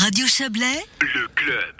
Radio 0.00 0.26
Chablais, 0.26 0.82
le 1.02 1.28
club. 1.34 1.74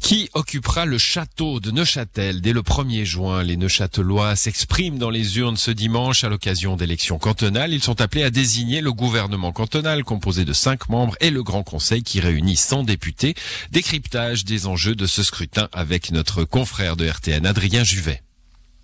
Qui 0.00 0.30
occupera 0.34 0.84
le 0.84 0.96
château 0.96 1.58
de 1.58 1.72
Neuchâtel 1.72 2.40
dès 2.40 2.52
le 2.52 2.62
1er 2.62 3.04
juin? 3.04 3.42
Les 3.42 3.56
Neuchâtelois 3.56 4.36
s'expriment 4.36 4.96
dans 4.96 5.10
les 5.10 5.38
urnes 5.38 5.56
ce 5.56 5.72
dimanche 5.72 6.22
à 6.22 6.28
l'occasion 6.28 6.76
d'élections 6.76 7.18
cantonales. 7.18 7.72
Ils 7.72 7.82
sont 7.82 8.00
appelés 8.00 8.22
à 8.22 8.30
désigner 8.30 8.80
le 8.80 8.92
gouvernement 8.92 9.50
cantonal 9.50 10.04
composé 10.04 10.44
de 10.44 10.52
cinq 10.52 10.88
membres 10.88 11.16
et 11.20 11.30
le 11.30 11.42
Grand 11.42 11.64
Conseil 11.64 12.04
qui 12.04 12.20
réunit 12.20 12.54
100 12.54 12.84
députés. 12.84 13.34
Décryptage 13.72 14.44
des 14.44 14.68
enjeux 14.68 14.94
de 14.94 15.06
ce 15.06 15.24
scrutin 15.24 15.68
avec 15.72 16.12
notre 16.12 16.44
confrère 16.44 16.94
de 16.94 17.08
RTN, 17.08 17.44
Adrien 17.44 17.82
Juvet. 17.82 18.22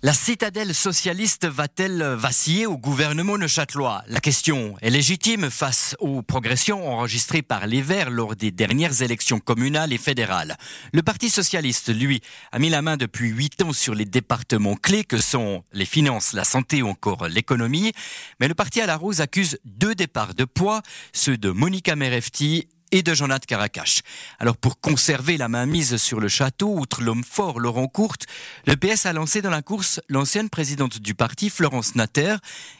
La 0.05 0.13
citadelle 0.13 0.75
socialiste 0.75 1.47
va-t-elle 1.47 2.03
vaciller 2.03 2.67
au 2.67 2.77
gouvernement 2.77 3.39
neuchâtelois 3.39 4.03
La 4.07 4.19
question 4.19 4.75
est 4.83 4.91
légitime 4.91 5.49
face 5.49 5.95
aux 5.97 6.21
progressions 6.21 6.87
enregistrées 6.87 7.41
par 7.41 7.65
les 7.65 7.81
Verts 7.81 8.11
lors 8.11 8.35
des 8.35 8.51
dernières 8.51 9.01
élections 9.01 9.39
communales 9.39 9.93
et 9.93 9.97
fédérales. 9.97 10.57
Le 10.93 11.01
Parti 11.01 11.31
socialiste, 11.31 11.91
lui, 11.91 12.21
a 12.51 12.59
mis 12.59 12.69
la 12.69 12.83
main 12.83 12.97
depuis 12.97 13.29
huit 13.29 13.59
ans 13.63 13.73
sur 13.73 13.95
les 13.95 14.05
départements 14.05 14.75
clés 14.75 15.05
que 15.05 15.17
sont 15.17 15.63
les 15.73 15.85
finances, 15.85 16.33
la 16.33 16.43
santé 16.43 16.83
ou 16.83 16.87
encore 16.87 17.27
l'économie. 17.27 17.91
Mais 18.39 18.47
le 18.47 18.53
Parti 18.53 18.81
à 18.81 18.85
la 18.85 18.97
Rose 18.97 19.21
accuse 19.21 19.57
deux 19.65 19.95
départs 19.95 20.35
de 20.35 20.45
poids, 20.45 20.83
ceux 21.13 21.35
de 21.35 21.49
Monica 21.49 21.95
Merefti 21.95 22.67
et 22.91 23.03
de 23.03 23.13
Jonathan 23.13 23.45
Caracache. 23.47 24.01
Alors 24.39 24.57
pour 24.57 24.79
conserver 24.79 25.37
la 25.37 25.47
main 25.47 25.65
mise 25.65 25.97
sur 25.97 26.19
le 26.19 26.27
château, 26.27 26.77
outre 26.77 27.01
l'homme 27.01 27.23
fort 27.23 27.59
Laurent 27.59 27.87
Courte, 27.87 28.25
le 28.65 28.75
PS 28.75 29.05
a 29.05 29.13
lancé 29.13 29.41
dans 29.41 29.49
la 29.49 29.61
course 29.61 30.01
l'ancienne 30.09 30.49
présidente 30.49 30.99
du 30.99 31.15
parti 31.15 31.49
Florence 31.49 31.95
Natter 31.95 32.35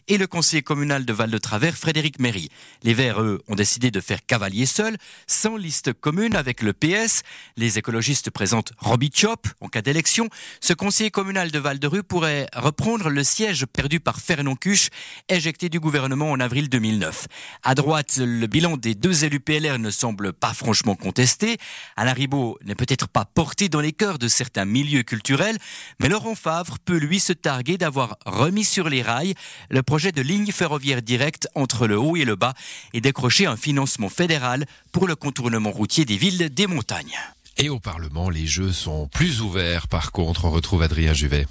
et 0.07 0.17
le 0.17 0.27
conseiller 0.27 0.61
communal 0.61 1.05
de 1.05 1.13
Val-de-Travers 1.13 1.75
Frédéric 1.75 2.19
Méry. 2.19 2.49
Les 2.83 2.93
Verts, 2.93 3.21
eux, 3.21 3.41
ont 3.47 3.55
décidé 3.55 3.91
de 3.91 3.99
faire 3.99 4.25
cavalier 4.25 4.65
seul, 4.65 4.97
sans 5.27 5.57
liste 5.57 5.93
commune 5.93 6.35
avec 6.35 6.61
le 6.61 6.73
PS. 6.73 7.23
Les 7.57 7.77
écologistes 7.77 8.29
présentent 8.29 8.71
Robbie 8.77 9.11
Chop 9.13 9.47
en 9.61 9.67
cas 9.67 9.81
d'élection. 9.81 10.29
Ce 10.61 10.73
conseiller 10.73 11.11
communal 11.11 11.51
de 11.51 11.59
Val-de-Rue 11.59 12.03
pourrait 12.03 12.47
reprendre 12.53 13.09
le 13.09 13.23
siège 13.23 13.65
perdu 13.65 13.99
par 13.99 14.19
Fernand 14.19 14.55
Cuche, 14.55 14.89
éjecté 15.29 15.69
du 15.69 15.79
gouvernement 15.79 16.31
en 16.31 16.39
avril 16.39 16.69
2009. 16.69 17.27
À 17.63 17.75
droite, 17.75 18.17
le 18.17 18.47
bilan 18.47 18.77
des 18.77 18.95
deux 18.95 19.25
élus 19.25 19.39
PLR 19.39 19.79
ne 19.79 19.89
semble 19.95 20.33
pas 20.33 20.53
franchement 20.53 20.95
contesté. 20.95 21.57
Alain 21.95 22.13
Ribot 22.13 22.59
n'est 22.65 22.75
peut-être 22.75 23.07
pas 23.07 23.25
porté 23.25 23.69
dans 23.69 23.81
les 23.81 23.93
cœurs 23.93 24.19
de 24.19 24.27
certains 24.27 24.65
milieux 24.65 25.03
culturels, 25.03 25.57
mais 25.99 26.09
Laurent 26.09 26.35
Favre 26.35 26.77
peut 26.79 26.97
lui 26.97 27.19
se 27.19 27.33
targuer 27.33 27.77
d'avoir 27.77 28.17
remis 28.25 28.65
sur 28.65 28.89
les 28.89 29.01
rails 29.01 29.33
le 29.69 29.81
projet 29.81 30.11
de 30.11 30.21
ligne 30.21 30.51
ferroviaire 30.51 31.01
directe 31.01 31.47
entre 31.55 31.87
le 31.87 31.97
haut 31.97 32.15
et 32.15 32.25
le 32.25 32.35
bas 32.35 32.53
et 32.93 33.01
décroché 33.01 33.45
un 33.45 33.57
financement 33.57 34.09
fédéral 34.09 34.65
pour 34.91 35.07
le 35.07 35.15
contournement 35.15 35.71
routier 35.71 36.05
des 36.05 36.17
villes 36.17 36.53
des 36.53 36.67
montagnes. 36.67 37.17
Et 37.57 37.69
au 37.69 37.79
Parlement, 37.79 38.29
les 38.29 38.47
jeux 38.47 38.73
sont 38.73 39.07
plus 39.07 39.41
ouverts. 39.41 39.87
Par 39.87 40.11
contre, 40.11 40.45
on 40.45 40.51
retrouve 40.51 40.83
Adrien 40.83 41.13
Juvet. 41.13 41.47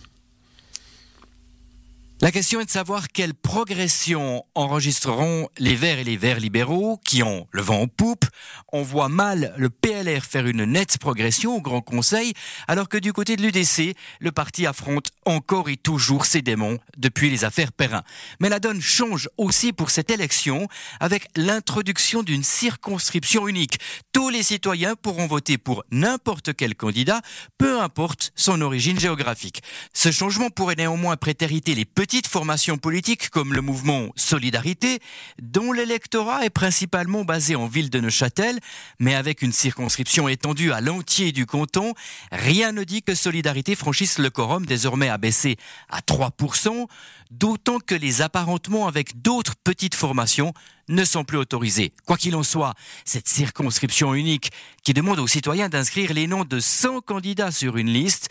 La 2.24 2.32
question 2.32 2.58
est 2.60 2.64
de 2.64 2.70
savoir 2.70 3.08
quelle 3.08 3.34
progression 3.34 4.46
enregistreront 4.54 5.46
les 5.58 5.76
Verts 5.76 5.98
et 5.98 6.04
les 6.04 6.16
Verts 6.16 6.40
libéraux 6.40 6.98
qui 7.04 7.22
ont 7.22 7.46
le 7.50 7.60
vent 7.60 7.82
en 7.82 7.86
poupe. 7.86 8.24
On 8.72 8.82
voit 8.82 9.10
mal 9.10 9.52
le 9.58 9.68
PLR 9.68 10.24
faire 10.24 10.46
une 10.46 10.64
nette 10.64 10.96
progression 10.96 11.54
au 11.54 11.60
Grand 11.60 11.82
Conseil, 11.82 12.32
alors 12.66 12.88
que 12.88 12.96
du 12.96 13.12
côté 13.12 13.36
de 13.36 13.42
l'UDC, 13.42 13.94
le 14.20 14.32
parti 14.32 14.66
affronte 14.66 15.08
encore 15.26 15.68
et 15.68 15.76
toujours 15.76 16.24
ses 16.24 16.40
démons 16.40 16.78
depuis 16.96 17.28
les 17.28 17.44
affaires 17.44 17.72
Perrin. 17.72 18.04
Mais 18.40 18.48
la 18.48 18.58
donne 18.58 18.80
change 18.80 19.28
aussi 19.36 19.74
pour 19.74 19.90
cette 19.90 20.10
élection 20.10 20.66
avec 21.00 21.28
l'introduction 21.36 22.22
d'une 22.22 22.42
circonscription 22.42 23.48
unique. 23.48 23.78
Tous 24.14 24.30
les 24.30 24.42
citoyens 24.42 24.94
pourront 24.96 25.26
voter 25.26 25.58
pour 25.58 25.84
n'importe 25.90 26.54
quel 26.54 26.74
candidat, 26.74 27.20
peu 27.58 27.82
importe 27.82 28.32
son 28.34 28.62
origine 28.62 28.98
géographique. 28.98 29.62
Ce 29.92 30.10
changement 30.10 30.48
pourrait 30.48 30.76
néanmoins 30.76 31.18
prétériter 31.18 31.74
les 31.74 31.84
petits 31.84 32.13
petites 32.14 32.28
formations 32.28 32.78
politiques 32.78 33.28
comme 33.28 33.52
le 33.54 33.60
mouvement 33.60 34.10
Solidarité, 34.14 35.00
dont 35.42 35.72
l'électorat 35.72 36.44
est 36.44 36.50
principalement 36.50 37.24
basé 37.24 37.56
en 37.56 37.66
ville 37.66 37.90
de 37.90 37.98
Neuchâtel, 37.98 38.60
mais 39.00 39.16
avec 39.16 39.42
une 39.42 39.50
circonscription 39.50 40.28
étendue 40.28 40.70
à 40.70 40.80
l'entier 40.80 41.32
du 41.32 41.44
canton, 41.44 41.92
rien 42.30 42.70
ne 42.70 42.84
dit 42.84 43.02
que 43.02 43.16
Solidarité 43.16 43.74
franchisse 43.74 44.18
le 44.18 44.30
quorum 44.30 44.64
désormais 44.64 45.08
abaissé 45.08 45.56
à 45.90 46.02
3%, 46.02 46.86
d'autant 47.32 47.80
que 47.80 47.96
les 47.96 48.22
apparentements 48.22 48.86
avec 48.86 49.20
d'autres 49.20 49.56
petites 49.56 49.96
formations 49.96 50.52
ne 50.88 51.04
sont 51.04 51.24
plus 51.24 51.38
autorisés. 51.38 51.92
Quoi 52.06 52.16
qu'il 52.16 52.36
en 52.36 52.44
soit, 52.44 52.74
cette 53.04 53.26
circonscription 53.26 54.14
unique 54.14 54.52
qui 54.84 54.94
demande 54.94 55.18
aux 55.18 55.26
citoyens 55.26 55.68
d'inscrire 55.68 56.12
les 56.12 56.28
noms 56.28 56.44
de 56.44 56.60
100 56.60 57.00
candidats 57.00 57.50
sur 57.50 57.76
une 57.76 57.90
liste 57.90 58.28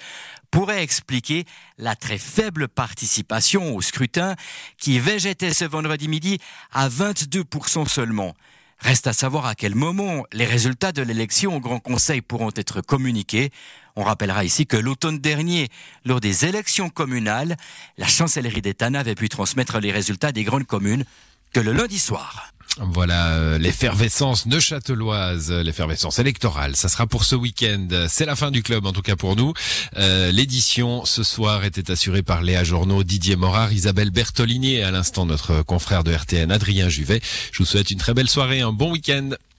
pourrait 0.54 0.84
expliquer 0.84 1.46
la 1.80 1.96
très 1.96 2.20
faible 2.20 2.68
participation 2.68 3.76
au 3.76 3.82
scrutin 3.82 4.36
qui 4.78 5.00
végétait 5.00 5.52
ce 5.52 5.66
vendredi 5.66 6.08
midi 6.08 6.38
à 6.72 6.90
22% 6.90 7.88
seulement. 7.88 8.36
Reste 8.78 9.08
à 9.08 9.14
savoir 9.14 9.48
à 9.48 9.56
quel 9.56 9.74
moment 9.74 10.26
les 10.32 10.46
résultats 10.46 10.92
de 10.92 11.02
l'élection 11.02 11.56
au 11.56 11.60
Grand 11.60 11.80
Conseil 11.80 12.22
pourront 12.22 12.52
être 12.56 12.82
communiqués. 12.82 13.50
On 13.96 14.04
rappellera 14.04 14.46
ici 14.46 14.68
que 14.68 14.78
l'automne 14.78 15.18
dernier, 15.18 15.70
lors 16.06 16.20
des 16.20 16.46
élections 16.46 16.92
communales, 16.92 17.58
la 17.98 18.08
chancellerie 18.08 18.62
d'État 18.62 18.92
n'avait 18.92 19.16
pu 19.16 19.30
transmettre 19.30 19.80
les 19.80 19.92
résultats 19.92 20.32
des 20.32 20.44
grandes 20.44 20.68
communes 20.68 21.04
que 21.52 21.62
le 21.62 21.74
lundi 21.74 21.98
soir. 21.98 22.53
Voilà 22.80 23.34
euh, 23.34 23.58
l'effervescence 23.60 24.48
neuchâteloise, 24.48 25.52
l'effervescence 25.52 26.18
électorale. 26.18 26.76
Ça 26.76 26.90
sera 26.90 27.06
pour 27.06 27.24
ce 27.24 27.36
week-end. 27.36 27.88
C'est 28.10 28.26
la 28.26 28.36
fin 28.36 28.50
du 28.50 28.64
club, 28.64 28.88
en 28.88 28.92
tout 28.92 29.04
cas 29.04 29.16
pour 29.16 29.36
nous. 29.36 29.54
Euh, 29.98 30.32
l'édition 30.32 31.06
ce 31.06 31.22
soir 31.22 31.66
était 31.66 31.92
assurée 31.92 32.24
par 32.24 32.42
Léa 32.42 32.64
Journaux, 32.64 33.04
Didier 33.04 33.36
Morard, 33.36 33.72
Isabelle 33.74 34.10
Bertolini 34.10 34.76
et 34.76 34.84
à 34.84 34.90
l'instant 34.90 35.28
notre 35.28 35.62
confrère 35.62 36.04
de 36.04 36.12
RTN, 36.12 36.52
Adrien 36.52 36.90
Juvet. 36.90 37.22
Je 37.52 37.60
vous 37.60 37.66
souhaite 37.66 37.92
une 37.92 38.00
très 38.00 38.16
belle 38.16 38.30
soirée, 38.30 38.62
un 38.62 38.74
bon 38.74 38.92
week-end. 38.92 39.30